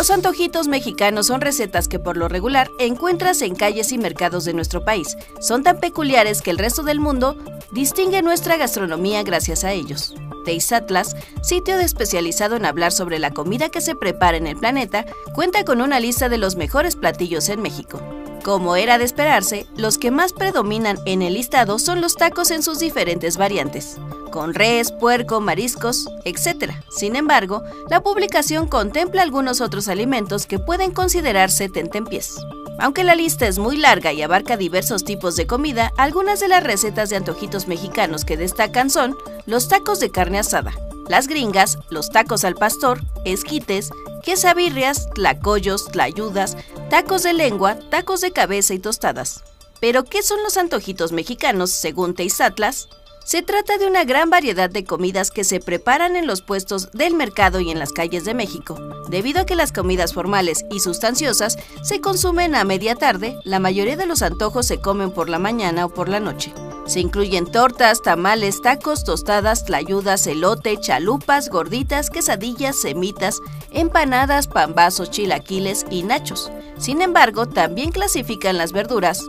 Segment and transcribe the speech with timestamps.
[0.00, 4.54] Los antojitos mexicanos son recetas que por lo regular encuentras en calles y mercados de
[4.54, 5.18] nuestro país.
[5.42, 7.36] Son tan peculiares que el resto del mundo
[7.70, 10.14] distingue nuestra gastronomía gracias a ellos.
[10.46, 15.04] Taste Atlas, sitio especializado en hablar sobre la comida que se prepara en el planeta,
[15.34, 18.00] cuenta con una lista de los mejores platillos en México.
[18.42, 22.62] Como era de esperarse, los que más predominan en el listado son los tacos en
[22.62, 23.98] sus diferentes variantes,
[24.30, 26.72] con res, puerco, mariscos, etc.
[26.90, 32.36] Sin embargo, la publicación contempla algunos otros alimentos que pueden considerarse tentempiés.
[32.78, 36.64] Aunque la lista es muy larga y abarca diversos tipos de comida, algunas de las
[36.64, 40.72] recetas de antojitos mexicanos que destacan son los tacos de carne asada,
[41.06, 43.90] las gringas, los tacos al pastor, esquites,
[44.22, 46.56] quesabirrias, tlacoyos, tlayudas,
[46.88, 49.44] tacos de lengua, tacos de cabeza y tostadas.
[49.80, 52.88] Pero, ¿qué son los antojitos mexicanos según Teizatlas?
[53.30, 57.14] Se trata de una gran variedad de comidas que se preparan en los puestos del
[57.14, 58.76] mercado y en las calles de México.
[59.08, 63.96] Debido a que las comidas formales y sustanciosas se consumen a media tarde, la mayoría
[63.96, 66.52] de los antojos se comen por la mañana o por la noche.
[66.86, 73.38] Se incluyen tortas, tamales, tacos, tostadas, tlayudas, elote, chalupas, gorditas, quesadillas, semitas,
[73.70, 76.50] empanadas, pambazos, chilaquiles y nachos.
[76.78, 79.22] Sin embargo, también clasifican las verduras,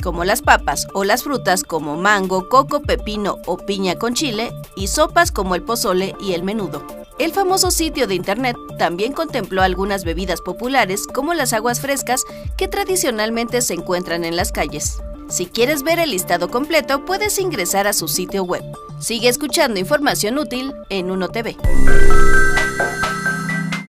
[0.00, 4.88] como las papas o las frutas como mango, coco, pepino o piña con chile, y
[4.88, 6.82] sopas como el pozole y el menudo.
[7.18, 12.24] El famoso sitio de internet también contempló algunas bebidas populares como las aguas frescas
[12.56, 15.02] que tradicionalmente se encuentran en las calles.
[15.28, 18.64] Si quieres ver el listado completo, puedes ingresar a su sitio web.
[18.98, 21.56] Sigue escuchando información útil en Uno TV.